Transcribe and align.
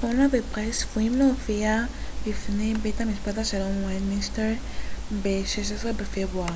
הונה 0.00 0.26
ופרייס 0.32 0.78
צפויים 0.80 1.18
להופיע 1.18 1.84
בפני 2.26 2.74
בית 2.82 3.00
משפט 3.00 3.38
השלום 3.38 3.72
בווסטמינסטר 3.82 4.52
ב-16 5.22 5.92
בפברואר 5.96 6.54